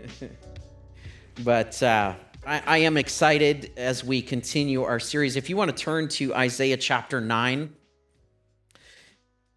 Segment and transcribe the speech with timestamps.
[1.44, 2.14] but uh,
[2.46, 5.36] I, I am excited as we continue our series.
[5.36, 7.74] If you want to turn to Isaiah chapter 9,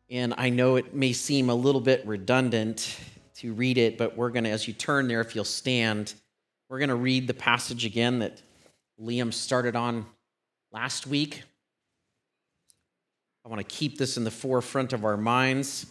[0.09, 2.97] and I know it may seem a little bit redundant
[3.35, 6.13] to read it, but we're going to, as you turn there, if you'll stand,
[6.69, 8.41] we're going to read the passage again that
[9.01, 10.05] Liam started on
[10.71, 11.43] last week.
[13.45, 15.85] I want to keep this in the forefront of our minds.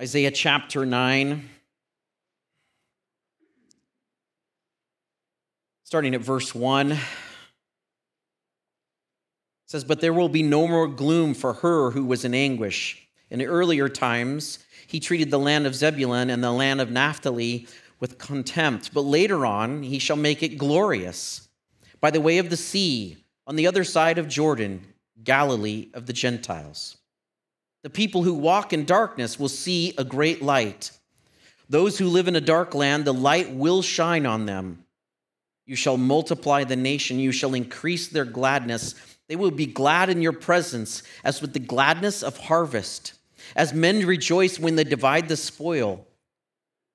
[0.00, 1.48] Isaiah chapter 9,
[5.84, 6.96] starting at verse 1
[9.66, 13.06] says, But there will be no more gloom for her who was in anguish.
[13.30, 17.66] In earlier times, he treated the land of Zebulun and the land of Naphtali
[18.00, 21.48] with contempt, but later on, he shall make it glorious.
[22.00, 26.12] By the way of the sea, on the other side of Jordan, Galilee of the
[26.14, 26.96] Gentiles.
[27.82, 30.92] The people who walk in darkness will see a great light.
[31.68, 34.84] Those who live in a dark land, the light will shine on them.
[35.66, 38.94] You shall multiply the nation, you shall increase their gladness.
[39.28, 43.14] They will be glad in your presence, as with the gladness of harvest,
[43.56, 46.06] as men rejoice when they divide the spoil.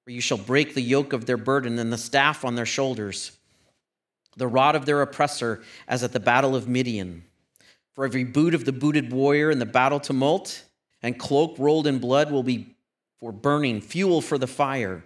[0.04, 3.32] For you shall break the yoke of their burden and the staff on their shoulders,
[4.38, 7.24] the rod of their oppressor, as at the battle of Midian.
[7.94, 10.64] For every boot of the booted warrior in the battle tumult,
[11.02, 12.76] and cloak rolled in blood will be
[13.20, 15.04] for burning, fuel for the fire.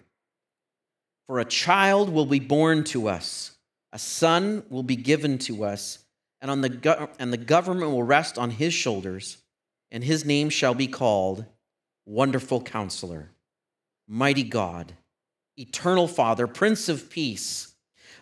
[1.28, 3.52] For a child will be born to us,
[3.94, 6.00] a son will be given to us
[6.42, 9.38] and, on the go- and the government will rest on his shoulders,
[9.92, 11.46] and his name shall be called
[12.06, 13.30] Wonderful Counselor,
[14.08, 14.94] Mighty God,
[15.58, 17.76] Eternal Father, Prince of Peace.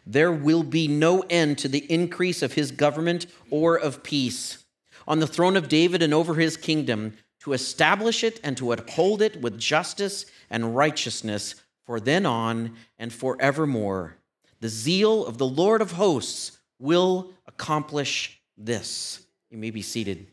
[0.05, 4.65] There will be no end to the increase of his government or of peace
[5.07, 9.21] on the throne of David and over his kingdom, to establish it and to uphold
[9.21, 11.55] it with justice and righteousness
[11.85, 14.15] for then on and forevermore.
[14.59, 19.25] The zeal of the Lord of hosts will accomplish this.
[19.49, 20.27] You may be seated.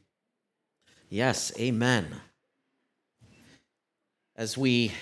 [1.08, 2.06] Yes, amen.
[4.34, 4.92] As we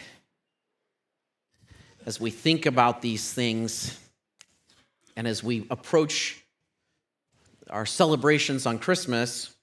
[2.07, 3.99] as we think about these things
[5.17, 6.45] and as we approach
[7.71, 9.54] our celebrations on Christmas,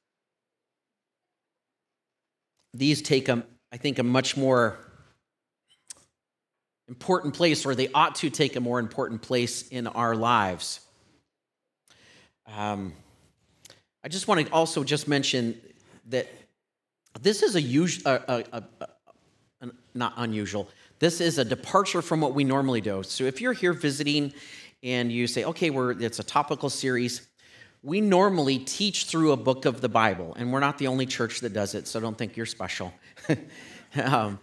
[2.73, 4.77] these take a, I think, a much more
[6.87, 10.81] important place, or they ought to take a more important place in our lives.
[12.47, 12.93] Um,
[14.03, 15.59] I just want to also just mention
[16.09, 16.27] that
[17.21, 18.17] this is a, usual,
[19.93, 20.69] not unusual.
[20.99, 23.03] This is a departure from what we normally do.
[23.03, 24.33] So if you're here visiting
[24.83, 27.27] and you say, okay, we're, it's a topical series,
[27.83, 31.39] we normally teach through a book of the Bible, and we're not the only church
[31.41, 32.93] that does it, so don't think you're special.
[34.03, 34.39] um,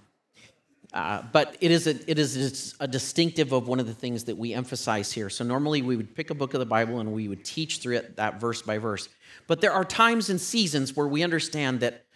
[0.93, 4.37] uh, but it is, a, it is a distinctive of one of the things that
[4.37, 5.29] we emphasize here.
[5.29, 7.97] So normally we would pick a book of the Bible and we would teach through
[7.97, 9.09] it that verse by verse.
[9.47, 12.07] But there are times and seasons where we understand that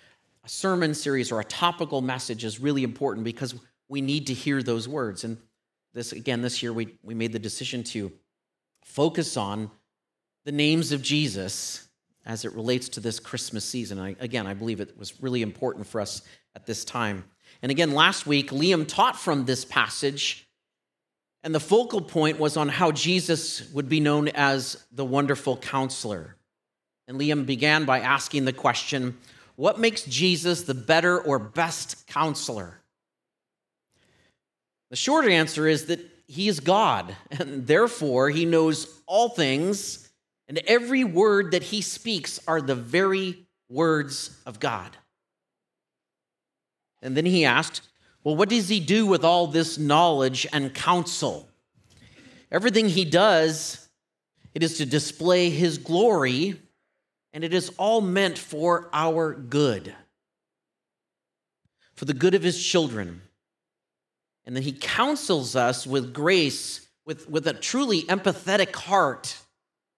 [0.43, 3.55] a sermon series or a topical message is really important because
[3.89, 5.23] we need to hear those words.
[5.23, 5.37] And
[5.93, 8.11] this again, this year we, we made the decision to
[8.83, 9.71] focus on
[10.45, 11.89] the names of Jesus
[12.25, 13.99] as it relates to this Christmas season.
[13.99, 16.23] I, again, I believe it was really important for us
[16.55, 17.25] at this time.
[17.63, 20.47] And again, last week, Liam taught from this passage,
[21.43, 26.37] and the focal point was on how Jesus would be known as the wonderful counselor.
[27.09, 29.19] And Liam began by asking the question
[29.57, 32.81] what makes Jesus the better or best counselor?
[34.91, 40.02] The short answer is that he is God, and therefore he knows all things,
[40.53, 44.95] and every word that he speaks are the very words of God.
[47.01, 47.81] And then he asked,
[48.23, 51.49] Well, what does he do with all this knowledge and counsel?
[52.51, 53.89] Everything he does,
[54.55, 56.61] it is to display his glory,
[57.33, 59.95] and it is all meant for our good,
[61.95, 63.23] for the good of his children.
[64.45, 69.39] And then he counsels us with grace, with, with a truly empathetic heart,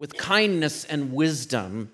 [0.04, 1.90] with kindness and wisdom,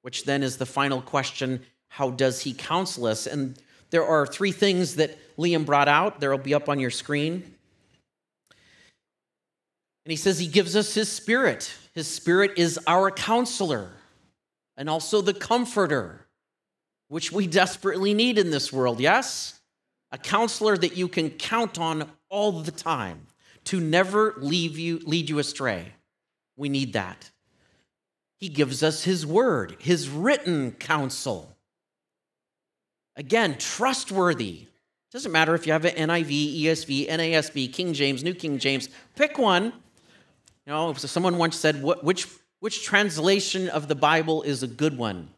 [0.00, 3.26] which then is the final question how does he counsel us?
[3.26, 3.58] And
[3.90, 6.18] there are three things that Liam brought out.
[6.18, 7.42] They'll be up on your screen.
[10.06, 11.70] And he says he gives us his spirit.
[11.94, 13.90] His spirit is our counselor
[14.78, 16.26] and also the comforter,
[17.08, 19.60] which we desperately need in this world, yes?
[20.10, 23.26] A counselor that you can count on all the time
[23.64, 25.92] to never leave you, lead you astray.
[26.56, 27.28] We need that.
[28.42, 31.56] He gives us his word, his written counsel.
[33.14, 34.66] Again, trustworthy,
[35.12, 39.38] Doesn't matter if you have an NIV, ESV, NASB, King James, New King James, pick
[39.38, 39.66] one.
[40.66, 42.26] You know, someone once said, which,
[42.58, 45.28] which translation of the Bible is a good one?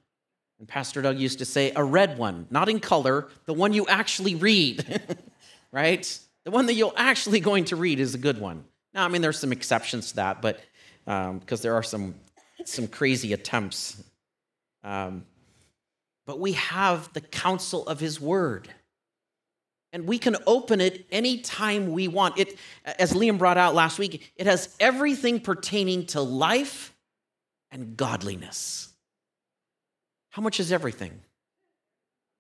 [0.59, 3.87] And Pastor Doug used to say, a red one, not in color, the one you
[3.87, 5.03] actually read,
[5.73, 6.21] right?
[6.45, 8.65] The one that you're actually going to read is a good one.
[8.95, 10.61] Now, I mean, there's some exceptions to that, but
[11.05, 12.15] because um, there are some,
[12.69, 14.03] some crazy attempts.
[14.83, 15.25] Um,
[16.27, 18.69] but we have the counsel of his word
[19.95, 22.37] and we can open it anytime we want.
[22.37, 26.93] It, as Liam brought out last week, it has everything pertaining to life
[27.71, 28.89] and godliness.
[30.31, 31.21] How much is everything?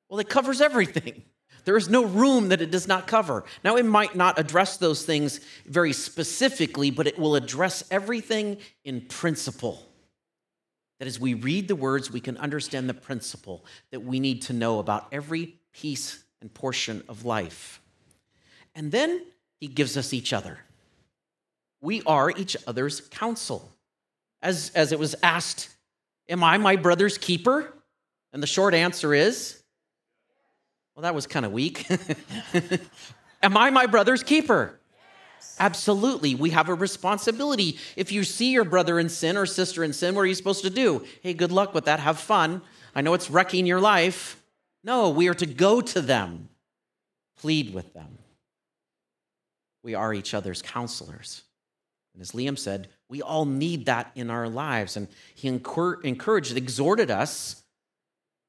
[0.08, 1.22] Well, it covers everything.
[1.64, 3.42] There is no room that it does not cover.
[3.62, 9.00] Now, it might not address those things very specifically, but it will address everything in
[9.00, 9.82] principle.
[10.98, 14.52] That as we read the words, we can understand the principle that we need to
[14.52, 17.80] know about every piece and portion of life.
[18.74, 19.24] And then
[19.60, 20.58] he gives us each other.
[21.80, 23.70] We are each other's counsel.
[24.42, 25.70] As, as it was asked,
[26.28, 27.72] Am I my brother's keeper?
[28.32, 29.62] And the short answer is,
[30.94, 31.86] Well, that was kind of weak.
[33.42, 34.80] Am I my brother's keeper?
[35.58, 36.34] Absolutely.
[36.34, 37.78] We have a responsibility.
[37.96, 40.64] If you see your brother in sin or sister in sin, what are you supposed
[40.64, 41.04] to do?
[41.22, 42.00] Hey, good luck with that.
[42.00, 42.62] Have fun.
[42.94, 44.42] I know it's wrecking your life.
[44.82, 46.48] No, we are to go to them,
[47.38, 48.18] plead with them.
[49.82, 51.42] We are each other's counselors.
[52.14, 54.96] And as Liam said, we all need that in our lives.
[54.96, 57.62] And he encouraged, exhorted us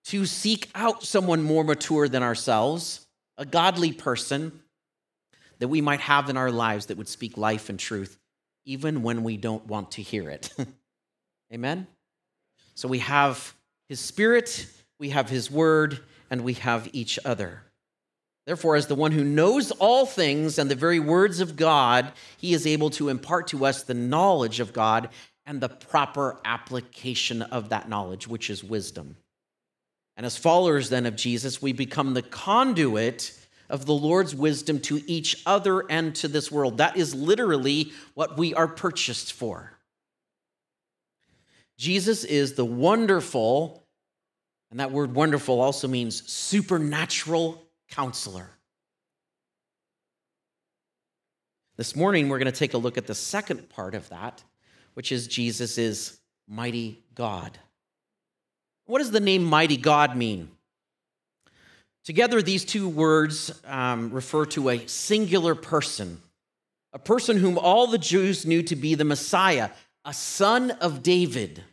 [0.05, 3.05] to seek out someone more mature than ourselves,
[3.37, 4.61] a godly person
[5.59, 8.17] that we might have in our lives that would speak life and truth,
[8.65, 10.51] even when we don't want to hear it.
[11.53, 11.87] Amen?
[12.73, 13.53] So we have
[13.87, 14.67] his spirit,
[14.99, 15.99] we have his word,
[16.29, 17.61] and we have each other.
[18.45, 22.53] Therefore, as the one who knows all things and the very words of God, he
[22.53, 25.09] is able to impart to us the knowledge of God
[25.45, 29.15] and the proper application of that knowledge, which is wisdom.
[30.17, 33.37] And as followers then of Jesus, we become the conduit
[33.69, 36.77] of the Lord's wisdom to each other and to this world.
[36.77, 39.71] That is literally what we are purchased for.
[41.77, 43.85] Jesus is the wonderful
[44.71, 48.49] and that word wonderful also means supernatural counselor.
[51.77, 54.43] This morning, we're going to take a look at the second part of that,
[54.93, 57.57] which is Jesus is mighty God.
[58.85, 60.49] What does the name mighty God mean?
[62.05, 66.21] Together, these two words um, refer to a singular person,
[66.93, 69.71] a person whom all the Jews knew to be the Messiah,
[70.05, 71.63] a son of David.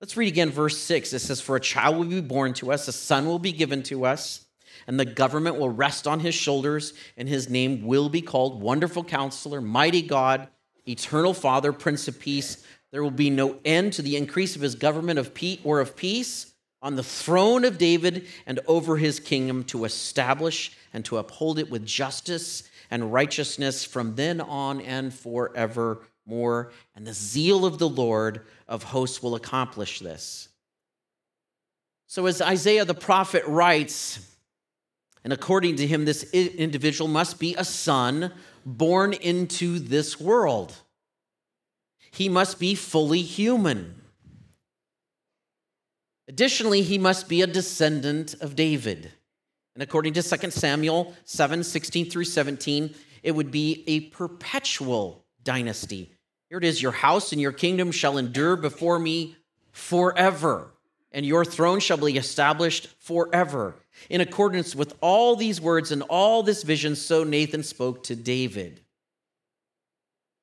[0.00, 1.12] Let's read again verse 6.
[1.12, 3.84] It says, For a child will be born to us, a son will be given
[3.84, 4.44] to us,
[4.88, 9.04] and the government will rest on his shoulders, and his name will be called Wonderful
[9.04, 10.48] Counselor, Mighty God,
[10.88, 12.66] Eternal Father, Prince of Peace.
[12.90, 15.94] There will be no end to the increase of his government of peace or of
[15.94, 16.52] peace
[16.82, 21.70] on the throne of David and over his kingdom to establish and to uphold it
[21.70, 26.72] with justice and righteousness from then on and forevermore.
[26.94, 30.48] And the zeal of the Lord of hosts will accomplish this.
[32.06, 34.36] So, as Isaiah the prophet writes,
[35.24, 38.32] and according to him, this individual must be a son
[38.64, 40.76] born into this world.
[42.12, 44.02] He must be fully human.
[46.28, 49.12] Additionally, he must be a descendant of David.
[49.74, 56.12] And according to 2 Samuel 7 16 through 17, it would be a perpetual dynasty.
[56.48, 59.36] Here it is Your house and your kingdom shall endure before me
[59.72, 60.72] forever,
[61.12, 63.76] and your throne shall be established forever.
[64.08, 68.80] In accordance with all these words and all this vision, so Nathan spoke to David.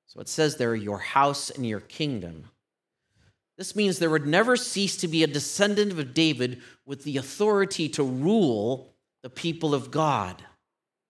[0.08, 2.46] So it says there, Your house and your kingdom.
[3.58, 7.88] This means there would never cease to be a descendant of David with the authority
[7.90, 10.44] to rule the people of God.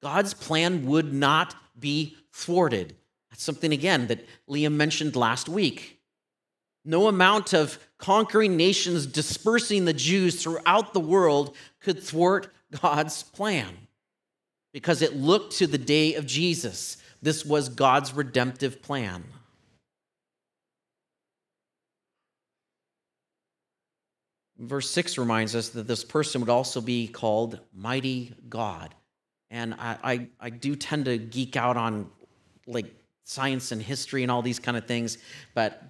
[0.01, 2.95] God's plan would not be thwarted.
[3.29, 5.99] That's something, again, that Liam mentioned last week.
[6.85, 13.87] No amount of conquering nations dispersing the Jews throughout the world could thwart God's plan
[14.73, 16.97] because it looked to the day of Jesus.
[17.21, 19.23] This was God's redemptive plan.
[24.67, 28.93] Verse 6 reminds us that this person would also be called Mighty God.
[29.49, 32.09] And I, I, I do tend to geek out on
[32.65, 32.93] like
[33.23, 35.17] science and history and all these kind of things,
[35.53, 35.81] but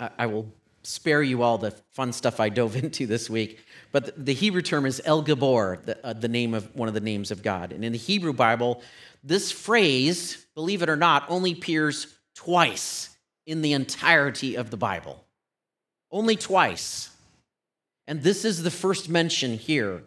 [0.00, 0.50] I, I will
[0.82, 3.60] spare you all the fun stuff I dove into this week.
[3.92, 7.00] But the Hebrew term is El Gabor, the, uh, the name of one of the
[7.00, 7.72] names of God.
[7.72, 8.82] And in the Hebrew Bible,
[9.22, 15.24] this phrase, believe it or not, only appears twice in the entirety of the Bible.
[16.10, 17.10] Only twice.
[18.06, 20.04] And this is the first mention here.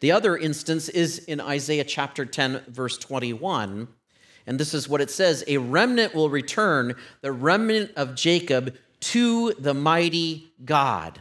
[0.00, 3.88] The other instance is in Isaiah chapter 10, verse 21.
[4.46, 9.52] And this is what it says A remnant will return, the remnant of Jacob, to
[9.54, 11.20] the mighty God.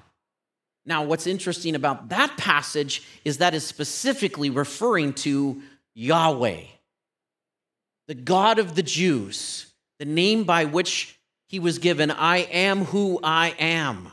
[0.85, 5.61] Now, what's interesting about that passage is that is specifically referring to
[5.93, 6.63] Yahweh,
[8.07, 9.67] the God of the Jews,
[9.99, 14.11] the name by which he was given I am who I am.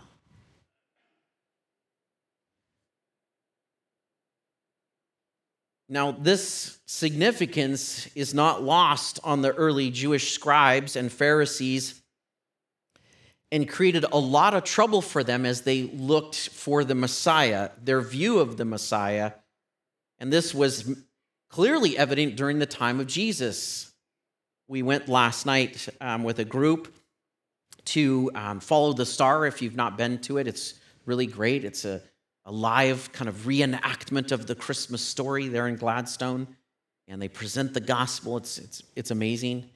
[5.88, 12.02] Now, this significance is not lost on the early Jewish scribes and Pharisees
[13.52, 18.00] and created a lot of trouble for them as they looked for the Messiah, their
[18.00, 19.32] view of the Messiah.
[20.18, 20.98] And this was
[21.48, 23.92] clearly evident during the time of Jesus.
[24.66, 26.92] We went last night um, with a group
[27.86, 29.46] to um, follow the star.
[29.46, 30.74] If you've not been to it, it's
[31.04, 31.64] really great.
[31.64, 32.02] It's a
[32.46, 36.46] a live kind of reenactment of the Christmas story there in Gladstone,
[37.08, 38.36] and they present the gospel.
[38.36, 39.68] It's, it's, it's amazing.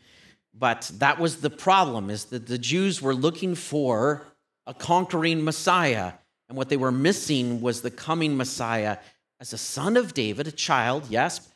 [0.56, 4.22] But that was the problem, is that the Jews were looking for
[4.66, 6.12] a conquering Messiah,
[6.48, 8.98] and what they were missing was the coming Messiah
[9.40, 11.48] as a son of David, a child, yes,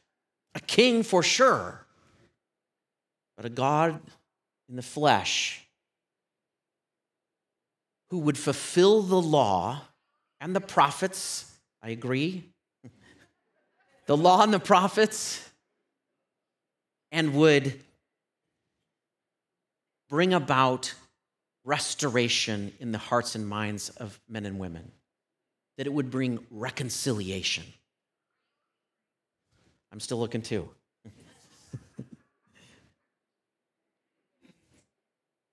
[0.54, 1.86] a king for sure,
[3.36, 4.00] but a God
[4.68, 5.60] in the flesh
[8.10, 9.82] who would fulfill the law
[10.44, 11.50] and the prophets.
[11.82, 12.44] I agree.
[14.06, 15.50] the law and the prophets,
[17.10, 17.80] and would
[20.10, 20.92] bring about
[21.64, 24.92] restoration in the hearts and minds of men and women,
[25.78, 27.64] that it would bring reconciliation.
[29.92, 30.68] I'm still looking too.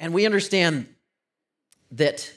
[0.02, 0.88] and we understand
[1.92, 2.30] that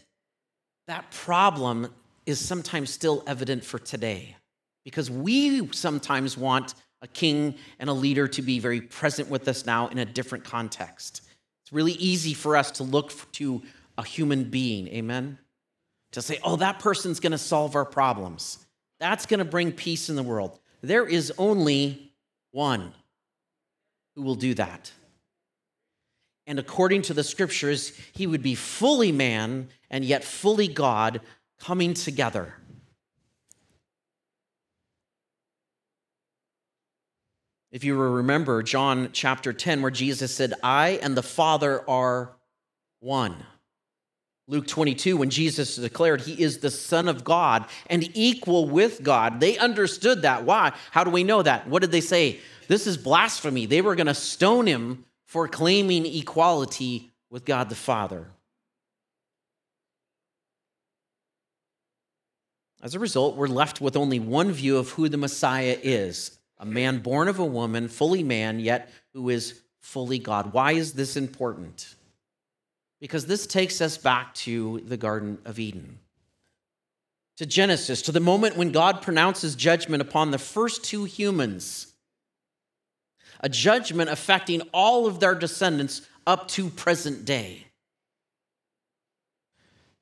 [0.87, 1.91] that problem
[2.26, 4.37] is sometimes still evident for today
[4.85, 9.66] because we sometimes want a king and a leader to be very present with us
[9.66, 11.23] now in a different context.
[11.62, 13.62] It's really easy for us to look to
[13.99, 15.38] a human being, amen?
[16.12, 18.66] To say, oh, that person's gonna solve our problems.
[19.00, 20.59] That's gonna bring peace in the world.
[20.83, 22.12] There is only
[22.52, 22.93] one
[24.14, 24.93] who will do that.
[26.47, 31.21] And according to the scriptures, he would be fully man and yet fully God,
[31.64, 32.52] coming together.
[37.73, 42.37] If you remember John chapter 10, where Jesus said, I and the Father are
[43.00, 43.35] one.
[44.47, 49.40] Luke 22, when Jesus declared he is the Son of God and equal with God,
[49.40, 50.44] they understood that.
[50.44, 50.73] Why?
[50.90, 51.66] How do we know that?
[51.66, 52.40] What did they say?
[52.68, 53.64] This is blasphemy.
[53.64, 58.34] They were going to stone him for claiming equality with God the Father.
[62.85, 66.67] As a result, we're left with only one view of who the Messiah is a
[66.67, 70.53] man born of a woman, fully man, yet who is fully God.
[70.53, 71.95] Why is this important?
[73.00, 75.99] Because this takes us back to the Garden of Eden,
[77.38, 81.93] to Genesis, to the moment when God pronounces judgment upon the first two humans,
[83.41, 87.67] a judgment affecting all of their descendants up to present day.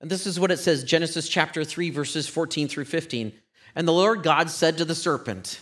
[0.03, 3.33] And this is what it says Genesis chapter 3, verses 14 through 15.
[3.77, 5.61] And the Lord God said to the serpent,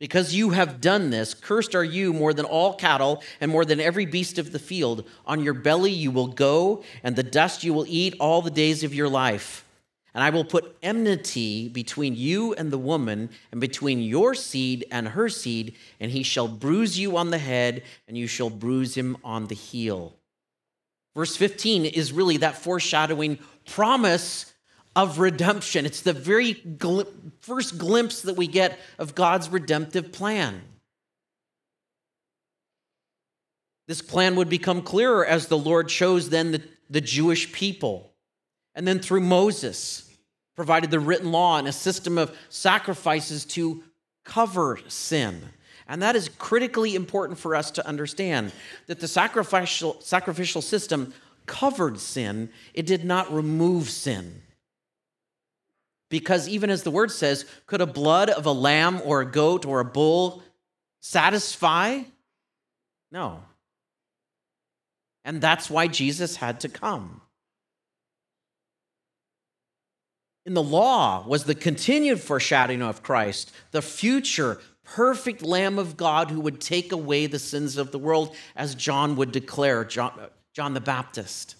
[0.00, 3.80] Because you have done this, cursed are you more than all cattle and more than
[3.80, 5.08] every beast of the field.
[5.24, 8.82] On your belly you will go, and the dust you will eat all the days
[8.82, 9.64] of your life.
[10.14, 15.06] And I will put enmity between you and the woman, and between your seed and
[15.06, 19.16] her seed, and he shall bruise you on the head, and you shall bruise him
[19.22, 20.17] on the heel.
[21.18, 24.54] Verse 15 is really that foreshadowing promise
[24.94, 25.84] of redemption.
[25.84, 27.08] It's the very gl-
[27.40, 30.62] first glimpse that we get of God's redemptive plan.
[33.88, 38.12] This plan would become clearer as the Lord chose then the, the Jewish people.
[38.76, 40.08] And then through Moses,
[40.54, 43.82] provided the written law and a system of sacrifices to
[44.24, 45.42] cover sin.
[45.88, 48.52] And that is critically important for us to understand
[48.86, 51.14] that the sacrificial, sacrificial system
[51.46, 54.42] covered sin, it did not remove sin.
[56.10, 59.64] Because even as the word says, could a blood of a lamb or a goat
[59.64, 60.42] or a bull
[61.00, 62.02] satisfy?
[63.10, 63.42] No.
[65.24, 67.22] And that's why Jesus had to come.
[70.48, 74.58] in the law was the continued foreshadowing of Christ, the future
[74.94, 79.16] perfect Lamb of God who would take away the sins of the world, as John
[79.16, 81.56] would declare, John, uh, John the Baptist.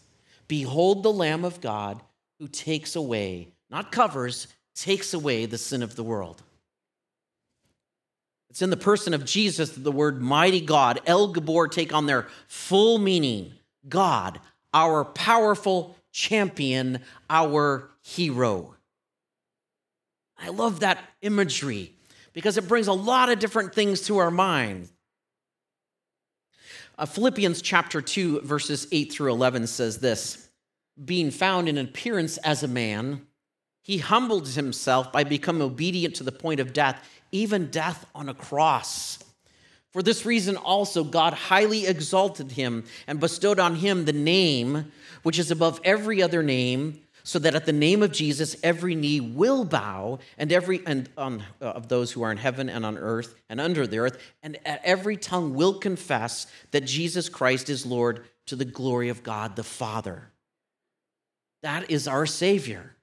[0.46, 2.02] Behold the Lamb of God
[2.38, 6.42] who takes away, not covers, takes away the sin of the world.
[8.50, 12.06] It's in the person of Jesus that the word mighty God, El Gabor, take on
[12.06, 13.52] their full meaning.
[13.88, 14.40] God,
[14.72, 18.74] our powerful champion, our hero.
[20.38, 21.92] I love that imagery
[22.38, 24.88] because it brings a lot of different things to our mind.
[26.96, 30.48] Uh, Philippians chapter 2, verses 8 through 11 says this
[31.04, 33.26] Being found in appearance as a man,
[33.82, 38.34] he humbled himself by becoming obedient to the point of death, even death on a
[38.34, 39.18] cross.
[39.90, 44.92] For this reason also, God highly exalted him and bestowed on him the name
[45.24, 49.20] which is above every other name so that at the name of Jesus every knee
[49.20, 53.34] will bow and every and um, of those who are in heaven and on earth
[53.48, 58.56] and under the earth and every tongue will confess that Jesus Christ is Lord to
[58.56, 60.30] the glory of God the Father.
[61.62, 62.94] That is our savior.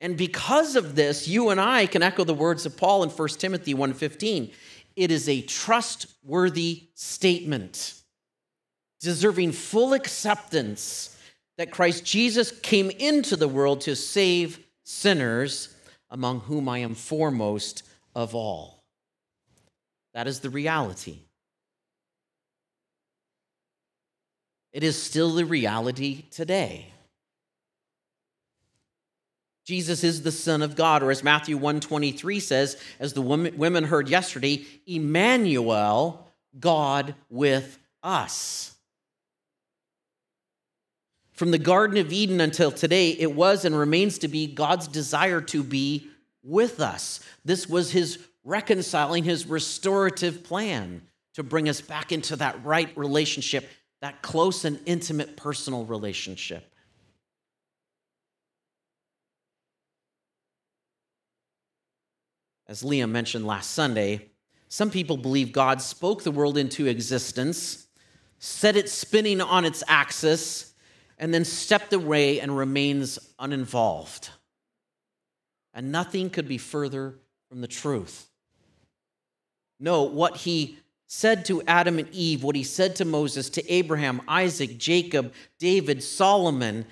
[0.00, 3.40] And because of this, you and I can echo the words of Paul in 1
[3.40, 4.52] Timothy 1:15.
[4.96, 7.94] It is a trustworthy statement
[9.00, 11.16] deserving full acceptance
[11.56, 15.74] that Christ Jesus came into the world to save sinners,
[16.10, 17.82] among whom I am foremost
[18.14, 18.84] of all.
[20.14, 21.18] That is the reality.
[24.72, 26.92] It is still the reality today.
[29.64, 34.08] Jesus is the Son of God, or as Matthew 123 says, as the women heard
[34.08, 36.26] yesterday, Emmanuel,
[36.58, 38.74] God with us.
[41.38, 45.40] From the Garden of Eden until today, it was and remains to be God's desire
[45.42, 46.08] to be
[46.42, 47.20] with us.
[47.44, 51.02] This was his reconciling, his restorative plan
[51.34, 53.68] to bring us back into that right relationship,
[54.00, 56.74] that close and intimate personal relationship.
[62.66, 64.32] As Liam mentioned last Sunday,
[64.68, 67.86] some people believe God spoke the world into existence,
[68.40, 70.67] set it spinning on its axis,
[71.18, 74.30] and then stepped away and remains uninvolved.
[75.74, 77.14] And nothing could be further
[77.48, 78.28] from the truth.
[79.80, 84.20] No, what he said to Adam and Eve, what he said to Moses, to Abraham,
[84.28, 86.86] Isaac, Jacob, David, Solomon,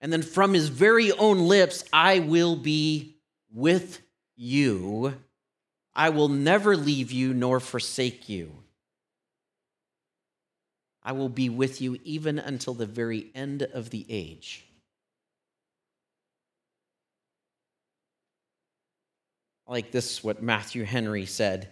[0.00, 3.16] and then from his very own lips, I will be
[3.52, 4.00] with
[4.36, 5.14] you.
[5.94, 8.52] I will never leave you nor forsake you.
[11.10, 14.64] I will be with you even until the very end of the age.
[19.66, 21.68] like this, what Matthew Henry said.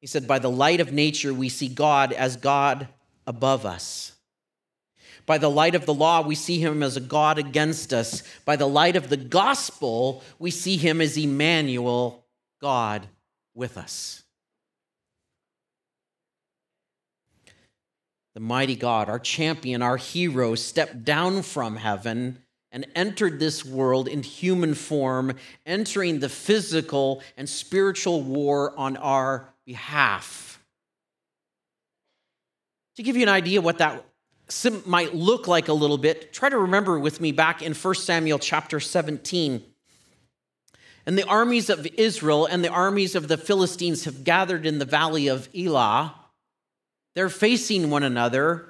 [0.00, 2.88] He said, By the light of nature, we see God as God
[3.26, 4.12] above us.
[5.26, 8.22] By the light of the law, we see him as a God against us.
[8.46, 12.24] By the light of the gospel, we see him as Emmanuel,
[12.60, 13.06] God
[13.54, 14.22] with us.
[18.34, 22.38] The mighty God, our champion, our hero, stepped down from heaven
[22.70, 25.34] and entered this world in human form,
[25.66, 30.58] entering the physical and spiritual war on our behalf.
[32.96, 34.04] To give you an idea what that
[34.86, 38.38] might look like a little bit, try to remember with me back in 1 Samuel
[38.38, 39.62] chapter 17.
[41.04, 44.84] And the armies of Israel and the armies of the Philistines have gathered in the
[44.84, 46.14] valley of Elah
[47.14, 48.68] they're facing one another,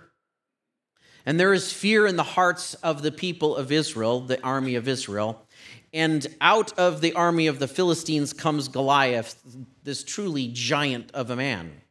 [1.24, 4.88] and there is fear in the hearts of the people of Israel, the army of
[4.88, 5.46] Israel.
[5.94, 9.40] And out of the army of the Philistines comes Goliath,
[9.84, 11.82] this truly giant of a man.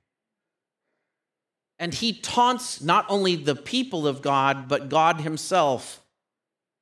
[1.79, 6.01] And he taunts not only the people of God, but God himself.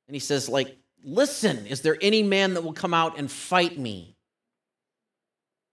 [0.08, 3.78] And he says, like, listen, is there any man that will come out and fight
[3.78, 4.16] me?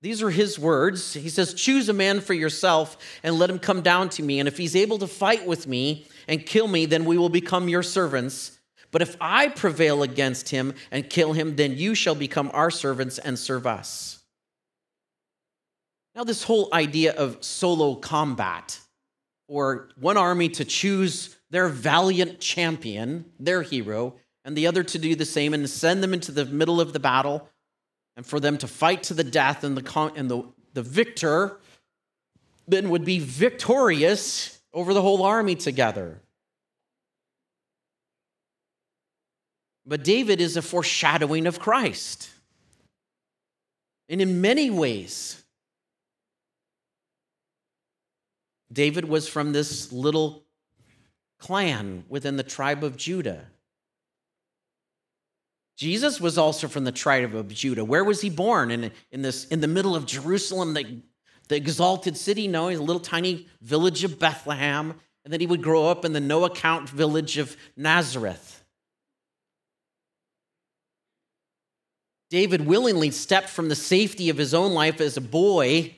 [0.01, 1.13] These are his words.
[1.13, 4.39] He says, Choose a man for yourself and let him come down to me.
[4.39, 7.67] And if he's able to fight with me and kill me, then we will become
[7.67, 8.60] your servants.
[8.91, 13.17] But if I prevail against him and kill him, then you shall become our servants
[13.17, 14.23] and serve us.
[16.15, 18.79] Now, this whole idea of solo combat,
[19.47, 25.15] or one army to choose their valiant champion, their hero, and the other to do
[25.15, 27.49] the same and send them into the middle of the battle
[28.17, 31.60] and for them to fight to the death, and the, and the, the victor
[32.67, 36.19] then would be victorious over the whole army together.
[39.86, 42.30] But David is a foreshadowing of Christ.
[44.10, 45.43] And in many ways,
[48.73, 50.43] David was from this little
[51.39, 53.45] clan within the tribe of Judah.
[55.78, 57.86] Jesus was also from the tribe of Judah.
[57.86, 58.72] Where was he born?
[58.72, 61.02] In, in, this, in the middle of Jerusalem, the,
[61.50, 62.48] the exalted city?
[62.48, 64.96] No, he's a little tiny village of Bethlehem.
[65.24, 68.63] And then he would grow up in the no account village of Nazareth.
[72.32, 75.94] David willingly stepped from the safety of his own life as a boy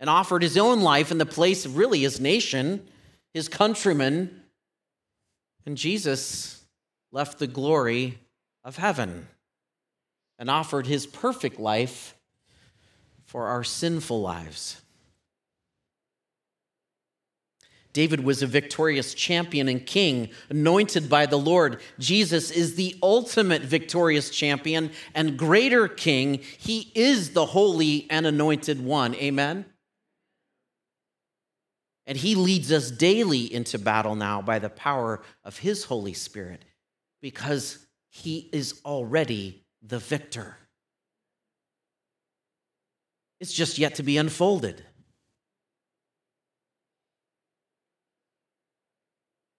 [0.00, 2.84] and offered his own life in the place of really his nation,
[3.32, 4.42] his countrymen.
[5.64, 6.64] And Jesus
[7.12, 8.18] left the glory
[8.66, 9.28] of heaven
[10.40, 12.16] and offered his perfect life
[13.24, 14.82] for our sinful lives.
[17.92, 21.80] David was a victorious champion and king, anointed by the Lord.
[21.98, 26.40] Jesus is the ultimate victorious champion and greater king.
[26.58, 29.14] He is the holy and anointed one.
[29.14, 29.64] Amen.
[32.04, 36.64] And he leads us daily into battle now by the power of his Holy Spirit
[37.22, 37.85] because
[38.16, 40.56] he is already the victor.
[43.40, 44.82] It's just yet to be unfolded.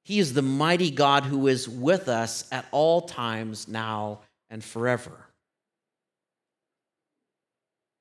[0.04, 5.28] He is the mighty God who is with us at all times, now and forever.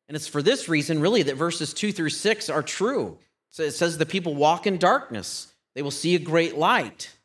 [0.08, 3.18] And it's for this reason, really, that verses two through six are true.
[3.50, 7.15] So it says, The people walk in darkness, they will see a great light.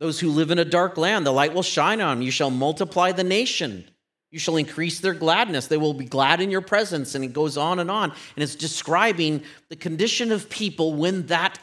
[0.00, 2.22] Those who live in a dark land, the light will shine on them.
[2.22, 3.84] You shall multiply the nation.
[4.30, 5.66] You shall increase their gladness.
[5.66, 7.14] They will be glad in your presence.
[7.14, 8.10] And it goes on and on.
[8.10, 11.58] And it's describing the condition of people when that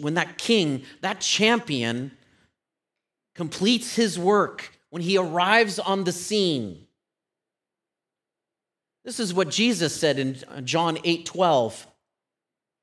[0.00, 2.10] when that king, that champion,
[3.34, 6.86] completes his work, when he arrives on the scene.
[9.04, 11.86] This is what Jesus said in John 8 12.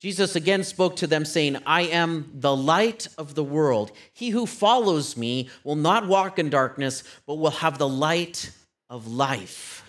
[0.01, 3.91] Jesus again spoke to them, saying, I am the light of the world.
[4.13, 8.51] He who follows me will not walk in darkness, but will have the light
[8.89, 9.84] of life.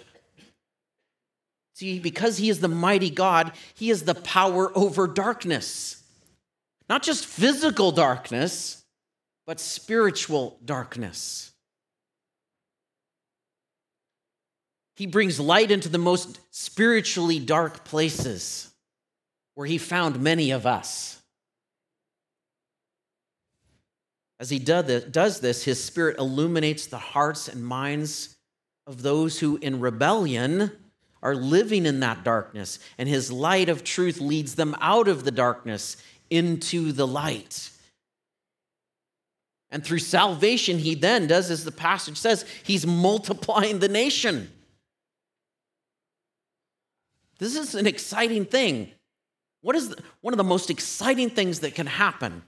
[1.74, 6.02] See, because he is the mighty God, he is the power over darkness.
[6.88, 8.84] Not just physical darkness,
[9.46, 11.52] but spiritual darkness.
[14.94, 18.70] He brings light into the most spiritually dark places
[19.56, 21.20] where he found many of us.
[24.38, 28.36] As he does this, his spirit illuminates the hearts and minds
[28.86, 30.70] of those who, in rebellion,
[31.22, 35.30] are living in that darkness, and his light of truth leads them out of the
[35.30, 35.96] darkness
[36.28, 37.70] into the light.
[39.70, 44.52] And through salvation, he then does, as the passage says, he's multiplying the nation.
[47.38, 48.92] This is an exciting thing.
[49.66, 52.44] What is the, one of the most exciting things that can happen,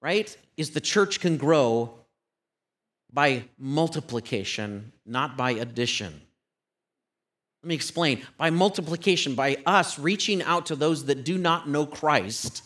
[0.00, 0.34] right?
[0.56, 1.98] Is the church can grow
[3.12, 6.18] by multiplication, not by addition.
[7.62, 8.22] Let me explain.
[8.38, 12.62] By multiplication, by us reaching out to those that do not know Christ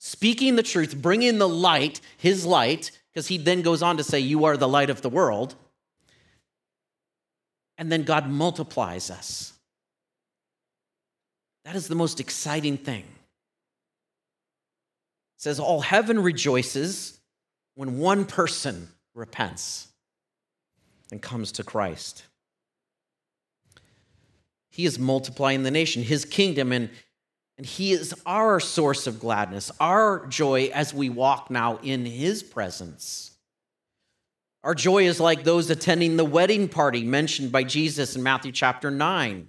[0.00, 4.18] speaking the truth, bringing the light, his light, because he then goes on to say,
[4.18, 5.54] You are the light of the world.
[7.78, 9.52] And then God multiplies us.
[11.64, 13.04] That is the most exciting thing.
[13.04, 13.06] It
[15.38, 17.20] says, All heaven rejoices
[17.74, 19.88] when one person repents
[21.10, 22.24] and comes to Christ.
[24.70, 26.90] He is multiplying the nation, his kingdom, and
[27.62, 32.42] and He is our source of gladness, our joy as we walk now in His
[32.42, 33.36] presence.
[34.64, 38.90] Our joy is like those attending the wedding party mentioned by Jesus in Matthew chapter
[38.90, 39.46] 9.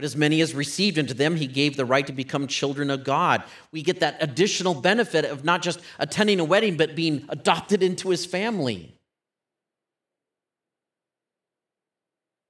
[0.00, 3.04] But as many as received into them, he gave the right to become children of
[3.04, 3.42] God.
[3.70, 8.08] We get that additional benefit of not just attending a wedding, but being adopted into
[8.08, 8.94] his family.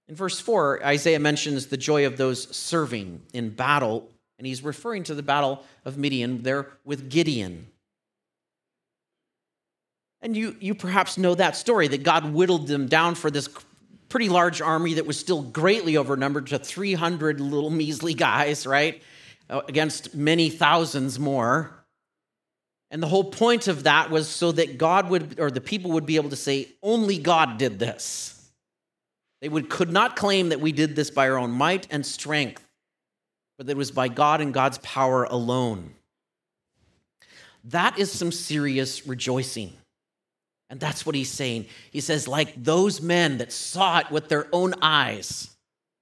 [0.06, 4.08] In verse 4, Isaiah mentions the joy of those serving in battle
[4.38, 7.66] and he's referring to the battle of Midian there with Gideon.
[10.22, 13.48] And you, you perhaps know that story that God whittled them down for this
[14.10, 19.02] pretty large army that was still greatly overnumbered to 300 little measly guys, right?
[19.48, 21.70] Uh, against many thousands more.
[22.90, 26.04] And the whole point of that was so that God would, or the people would
[26.04, 28.36] be able to say, only God did this.
[29.40, 32.66] They would, could not claim that we did this by our own might and strength
[33.60, 35.92] but that it was by God and God's power alone.
[37.64, 39.74] That is some serious rejoicing.
[40.70, 41.66] And that's what he's saying.
[41.90, 45.50] He says, like those men that saw it with their own eyes,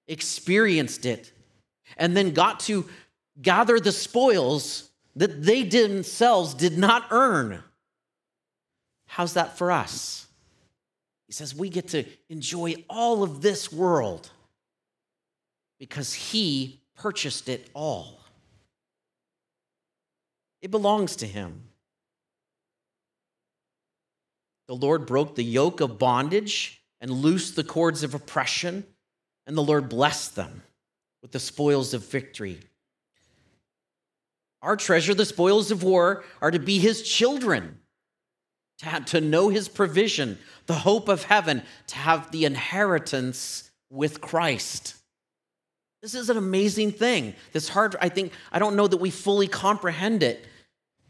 [0.06, 1.32] experienced it,
[1.96, 2.86] and then got to
[3.40, 7.62] gather the spoils that they themselves did not earn.
[9.06, 10.26] How's that for us?
[11.26, 14.30] He says, we get to enjoy all of this world
[15.78, 18.20] because he purchased it all.
[20.60, 21.67] It belongs to him.
[24.68, 28.84] The Lord broke the yoke of bondage and loosed the cords of oppression,
[29.46, 30.62] and the Lord blessed them
[31.22, 32.60] with the spoils of victory.
[34.60, 37.78] Our treasure, the spoils of war, are to be his children,
[38.78, 44.20] to, have, to know his provision, the hope of heaven, to have the inheritance with
[44.20, 44.96] Christ.
[46.02, 47.34] This is an amazing thing.
[47.52, 50.44] This hard, I think, I don't know that we fully comprehend it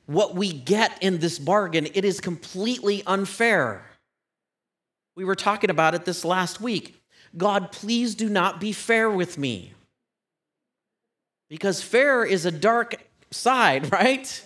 [0.08, 3.84] what we get in this bargain, it is completely unfair.
[5.14, 6.98] We were talking about it this last week.
[7.36, 9.74] God, please do not be fair with me.
[11.50, 12.94] Because fair is a dark
[13.30, 14.44] side, right?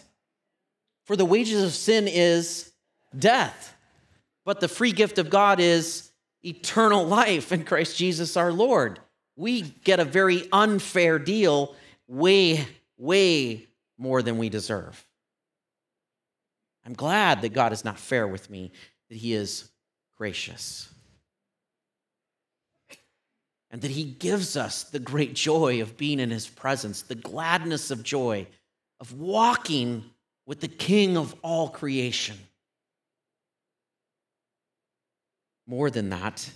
[1.07, 2.73] For the wages of sin is
[3.17, 3.77] death,
[4.45, 6.11] but the free gift of God is
[6.45, 8.99] eternal life in Christ Jesus our Lord.
[9.37, 11.77] We get a very unfair deal,
[12.09, 12.67] way,
[12.99, 15.07] way more than we deserve.
[16.85, 18.73] I'm glad that God is not fair with me,
[19.09, 19.71] that He is
[20.17, 20.89] gracious.
[23.71, 27.91] And that He gives us the great joy of being in His presence, the gladness
[27.91, 28.47] of joy
[29.01, 30.05] of walking
[30.47, 32.37] with the King of all creation.
[35.67, 36.51] More than that,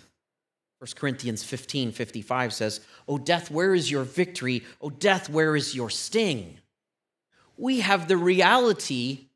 [0.78, 4.62] 1 Corinthians 15 55 says, O death, where is your victory?
[4.80, 6.58] O death, where is your sting?
[7.56, 9.26] We have the reality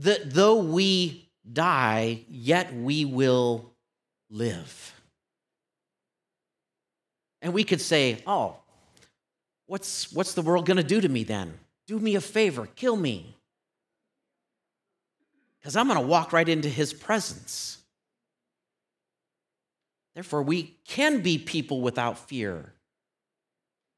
[0.00, 3.72] that though we die, yet we will
[4.30, 4.94] live.
[7.42, 8.56] And we could say, oh,
[9.66, 11.58] what's, what's the world going to do to me then?
[11.86, 13.36] Do me a favor, kill me.
[15.58, 17.78] Because I'm going to walk right into his presence.
[20.14, 22.72] Therefore, we can be people without fear.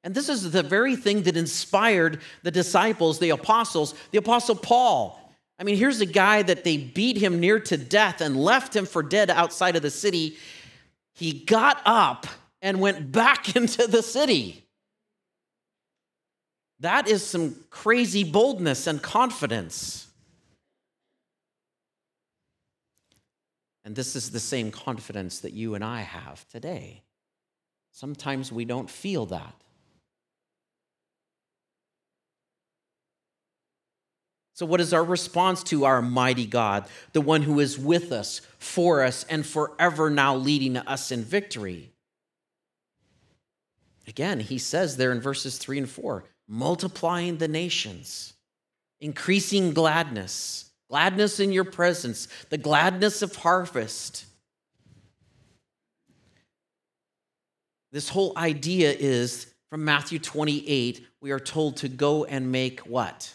[0.04, 5.21] And this is the very thing that inspired the disciples, the apostles, the apostle Paul.
[5.62, 8.84] I mean, here's a guy that they beat him near to death and left him
[8.84, 10.36] for dead outside of the city.
[11.12, 12.26] He got up
[12.60, 14.64] and went back into the city.
[16.80, 20.08] That is some crazy boldness and confidence.
[23.84, 27.02] And this is the same confidence that you and I have today.
[27.92, 29.54] Sometimes we don't feel that.
[34.62, 38.42] So, what is our response to our mighty God, the one who is with us,
[38.60, 41.90] for us, and forever now leading us in victory?
[44.06, 48.34] Again, he says there in verses three and four multiplying the nations,
[49.00, 54.26] increasing gladness, gladness in your presence, the gladness of harvest.
[57.90, 63.34] This whole idea is from Matthew 28, we are told to go and make what?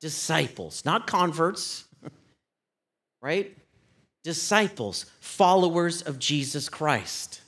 [0.00, 1.86] Disciples, not converts,
[3.22, 3.56] right?
[4.24, 7.40] Disciples, followers of Jesus Christ.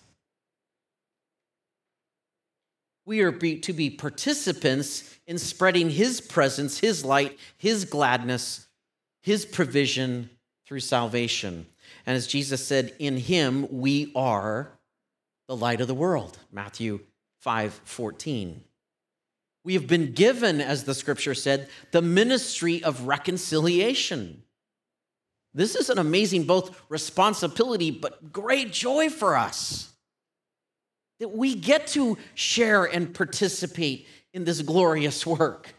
[3.07, 8.69] We are to be participants in spreading his presence, his light, his gladness,
[9.23, 10.31] his provision
[10.67, 11.67] through salvation.
[12.07, 14.71] And as Jesus said, in him we are
[15.49, 16.39] the light of the world.
[16.53, 17.01] Matthew
[17.41, 18.63] 5 14.
[19.65, 24.43] We have been given, as the scripture said, the ministry of reconciliation.
[25.53, 29.93] This is an amazing both responsibility but great joy for us
[31.19, 35.75] that we get to share and participate in this glorious work.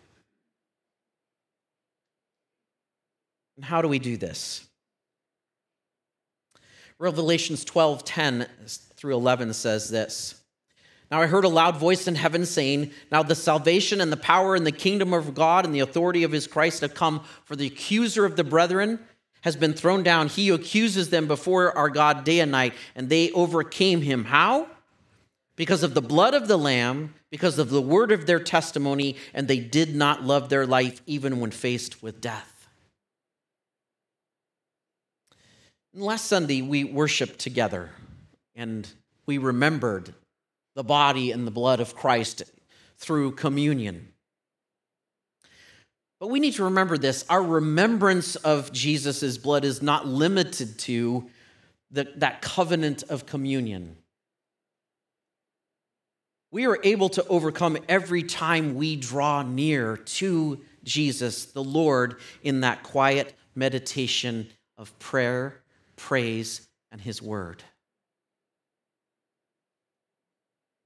[3.55, 4.67] And how do we do this?
[6.99, 8.47] Revelations 12 10
[8.95, 10.40] through 11 says this.
[11.11, 14.55] Now I heard a loud voice in heaven saying, Now the salvation and the power
[14.55, 17.67] and the kingdom of God and the authority of his Christ have come, for the
[17.67, 18.97] accuser of the brethren
[19.41, 20.29] has been thrown down.
[20.29, 24.23] He accuses them before our God day and night, and they overcame him.
[24.23, 24.67] How?
[25.57, 29.47] Because of the blood of the Lamb, because of the word of their testimony, and
[29.47, 32.69] they did not love their life even when faced with death.
[35.93, 37.89] Last Sunday, we worshiped together
[38.55, 38.87] and
[39.25, 40.13] we remembered
[40.75, 42.43] the body and the blood of Christ
[42.97, 44.09] through communion.
[46.19, 51.29] But we need to remember this our remembrance of Jesus' blood is not limited to
[51.89, 53.97] the, that covenant of communion.
[56.51, 62.61] We are able to overcome every time we draw near to Jesus, the Lord, in
[62.61, 65.61] that quiet meditation of prayer,
[65.95, 67.63] praise, and His Word.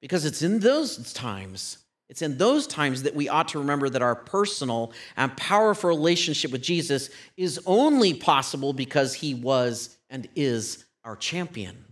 [0.05, 4.03] Because it's in those times, it's in those times that we ought to remember that
[4.03, 10.85] our personal and powerful relationship with Jesus is only possible because He was and is
[11.03, 11.85] our champion.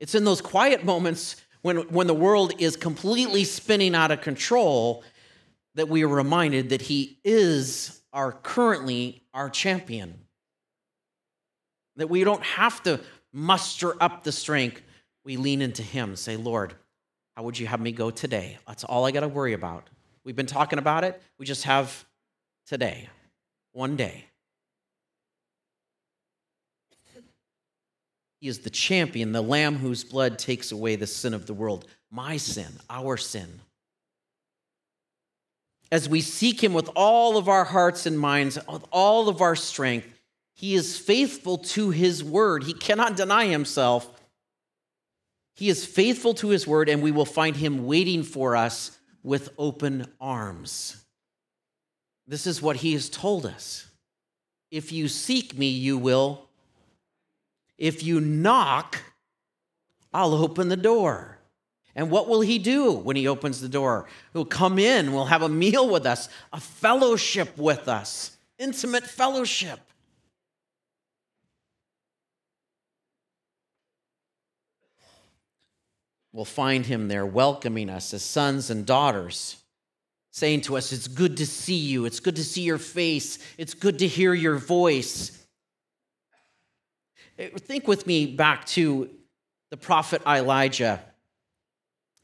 [0.00, 5.04] It's in those quiet moments when, when the world is completely spinning out of control
[5.76, 10.18] that we are reminded that He is our currently our champion.
[11.94, 12.98] That we don't have to
[13.32, 14.82] muster up the strength.
[15.26, 16.72] We lean into Him, say, Lord,
[17.36, 18.56] how would you have me go today?
[18.66, 19.90] That's all I got to worry about.
[20.24, 21.20] We've been talking about it.
[21.36, 22.06] We just have
[22.66, 23.10] today,
[23.72, 24.24] one day.
[28.40, 31.84] He is the champion, the lamb whose blood takes away the sin of the world,
[32.10, 33.60] my sin, our sin
[35.92, 39.56] as we seek Him with all of our hearts and minds, with all of our
[39.56, 40.06] strength,
[40.54, 42.64] He is faithful to His word.
[42.64, 44.10] He cannot deny Himself.
[45.56, 49.48] He is faithful to His word, and we will find Him waiting for us with
[49.58, 51.02] open arms.
[52.28, 53.88] This is what He has told us.
[54.70, 56.48] If you seek me, you will.
[57.78, 59.02] If you knock,
[60.12, 61.38] I'll open the door.
[61.94, 64.06] And what will he do when he opens the door?
[64.34, 69.80] He'll come in, will have a meal with us, a fellowship with us, intimate fellowship.
[76.36, 79.56] We'll find him there welcoming us as sons and daughters,
[80.32, 82.04] saying to us, It's good to see you.
[82.04, 83.38] It's good to see your face.
[83.56, 85.46] It's good to hear your voice.
[87.38, 89.08] Eh, think with me back to
[89.70, 91.02] the prophet Elijah.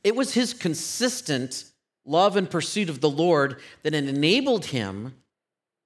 [0.05, 1.65] It was his consistent
[2.05, 5.15] love and pursuit of the Lord that enabled him,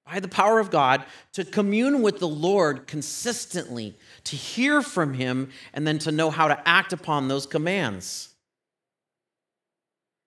[0.07, 5.49] by the power of God, to commune with the Lord consistently, to hear from him,
[5.73, 8.29] and then to know how to act upon those commands.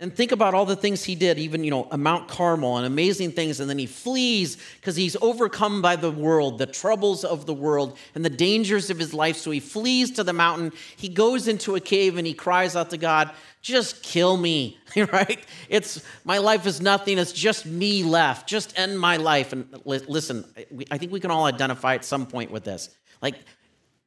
[0.03, 3.33] And think about all the things he did, even, you know, Mount Carmel and amazing
[3.33, 3.61] things.
[3.61, 7.99] And then he flees because he's overcome by the world, the troubles of the world,
[8.15, 9.37] and the dangers of his life.
[9.37, 10.73] So he flees to the mountain.
[10.97, 14.79] He goes into a cave and he cries out to God, just kill me,
[15.13, 15.45] right?
[15.69, 17.19] It's my life is nothing.
[17.19, 18.49] It's just me left.
[18.49, 19.53] Just end my life.
[19.53, 20.45] And listen,
[20.91, 22.91] I think we can all identify at some point with this.
[23.21, 23.37] Like,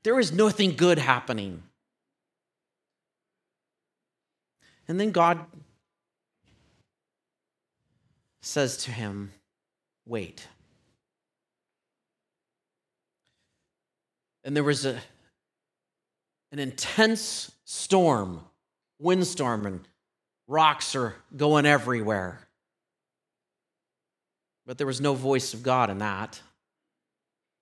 [0.03, 1.63] there is nothing good happening.
[4.87, 5.45] And then God
[8.41, 9.31] says to him,
[10.05, 10.47] Wait.
[14.43, 14.99] And there was a,
[16.51, 18.41] an intense storm,
[19.03, 19.87] windstorm, and
[20.47, 22.39] rocks are going everywhere.
[24.65, 26.41] But there was no voice of God in that.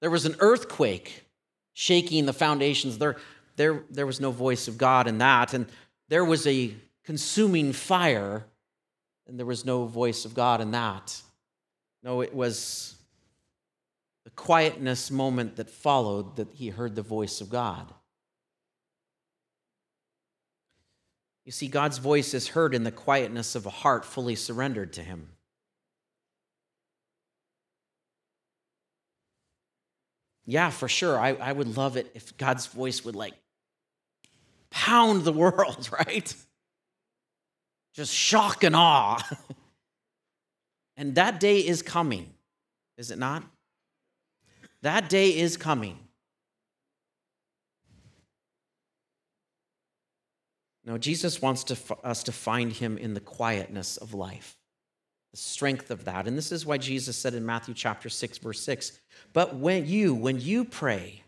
[0.01, 1.25] There was an earthquake
[1.73, 2.97] shaking the foundations.
[2.97, 3.17] There,
[3.55, 5.53] there, there was no voice of God in that.
[5.53, 5.67] And
[6.09, 6.73] there was a
[7.03, 8.45] consuming fire
[9.27, 11.21] and there was no voice of God in that.
[12.03, 12.95] No, it was
[14.23, 17.93] the quietness moment that followed that he heard the voice of God.
[21.45, 25.03] You see, God's voice is heard in the quietness of a heart fully surrendered to
[25.03, 25.29] him.
[30.45, 31.19] Yeah, for sure.
[31.19, 33.33] I, I would love it if God's voice would like
[34.69, 36.33] pound the world, right?
[37.93, 39.21] just shock and awe.
[40.97, 42.33] and that day is coming,
[42.97, 43.43] is it not?
[44.81, 45.99] That day is coming.
[50.85, 54.57] No, Jesus wants to, us to find him in the quietness of life,
[55.31, 56.27] the strength of that.
[56.27, 58.99] And this is why Jesus said in Matthew chapter 6, verse 6
[59.33, 61.21] But when you, when you pray,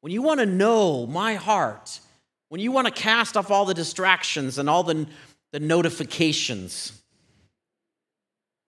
[0.00, 2.00] when you want to know my heart,
[2.48, 5.06] when you want to cast off all the distractions and all the
[5.52, 7.00] the notifications.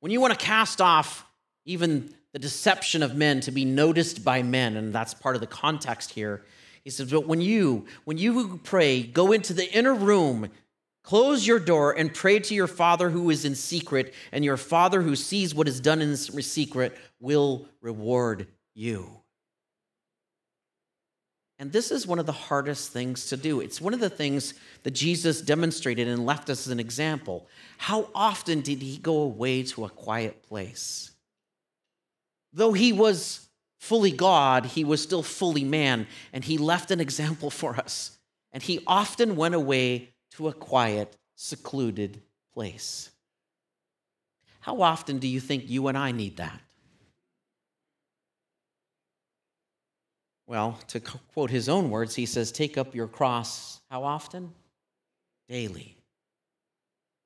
[0.00, 1.26] When you want to cast off
[1.64, 5.46] even the deception of men to be noticed by men, and that's part of the
[5.46, 6.44] context here.
[6.84, 10.50] He says, But when you, when you pray, go into the inner room,
[11.02, 15.02] close your door, and pray to your Father who is in secret, and your Father
[15.02, 19.22] who sees what is done in secret will reward you.
[21.62, 23.60] And this is one of the hardest things to do.
[23.60, 27.46] It's one of the things that Jesus demonstrated and left us as an example.
[27.78, 31.12] How often did he go away to a quiet place?
[32.52, 33.48] Though he was
[33.82, 38.16] fully God, he was still fully man, and he left an example for us.
[38.52, 42.22] And he often went away to a quiet, secluded
[42.54, 43.10] place.
[44.60, 46.60] How often do you think you and I need that?
[50.46, 54.52] Well, to quote his own words, he says, Take up your cross how often?
[55.48, 55.96] Daily.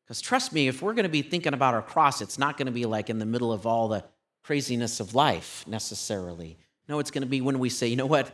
[0.04, 2.66] Because trust me, if we're going to be thinking about our cross, it's not going
[2.66, 4.04] to be like in the middle of all the
[4.46, 6.56] craziness of life necessarily.
[6.88, 8.30] No, it's going to be when we say, You know what?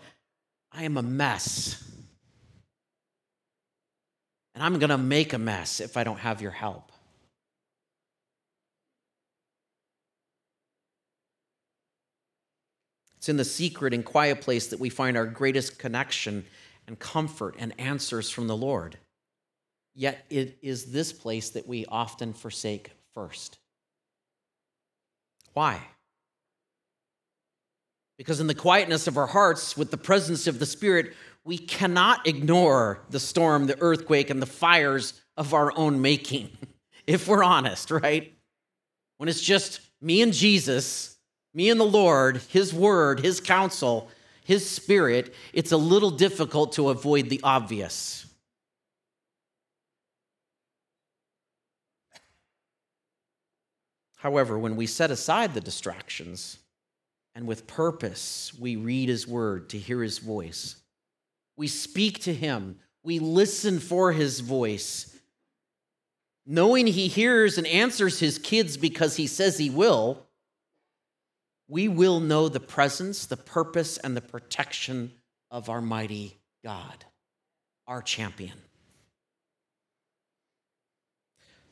[0.70, 1.82] I am a mess.
[4.54, 6.92] And I'm going to make a mess if I don't have your help.
[13.16, 16.44] It's in the secret and quiet place that we find our greatest connection
[16.86, 18.98] and comfort and answers from the Lord.
[19.94, 23.56] Yet it is this place that we often forsake first.
[25.54, 25.80] Why?
[28.18, 32.26] Because in the quietness of our hearts, with the presence of the Spirit, we cannot
[32.26, 36.50] ignore the storm, the earthquake, and the fires of our own making,
[37.06, 38.32] if we're honest, right?
[39.16, 41.16] When it's just me and Jesus,
[41.54, 44.08] me and the Lord, His word, His counsel,
[44.44, 48.26] His spirit, it's a little difficult to avoid the obvious.
[54.16, 56.58] However, when we set aside the distractions
[57.35, 60.76] and with purpose we read His word to hear His voice,
[61.57, 65.16] we speak to Him, we listen for His voice,
[66.47, 70.26] knowing He hears and answers His kids because He says He will
[71.72, 75.11] we will know the presence, the purpose, and the protection
[75.51, 77.07] of our mighty God,
[77.87, 78.59] our champion.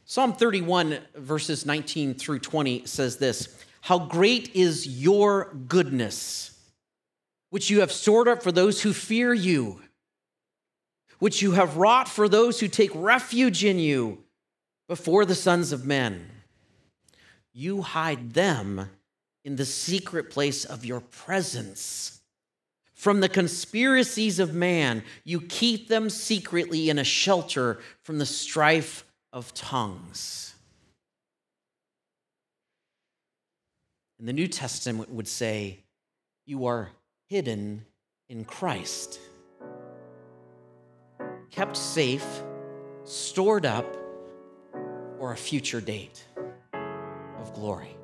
[0.07, 6.59] Psalm 31, verses 19 through 20 says this How great is your goodness,
[7.51, 9.81] which you have stored up for those who fear you,
[11.19, 14.19] which you have wrought for those who take refuge in you
[14.89, 16.29] before the sons of men.
[17.53, 18.91] You hide them
[19.45, 22.21] in the secret place of your presence.
[22.93, 29.05] From the conspiracies of man, you keep them secretly in a shelter from the strife
[29.33, 30.50] of tongues.
[34.21, 35.79] And the New Testament would say,
[36.45, 36.91] You are
[37.31, 37.87] hidden
[38.29, 39.19] in Christ,
[41.51, 42.43] kept safe,
[43.05, 43.97] stored up
[45.19, 46.23] for a future date
[47.41, 47.97] of glory.